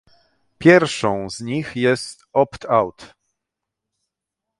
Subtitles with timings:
[0.57, 3.15] Pierwszą z nich jest opt-out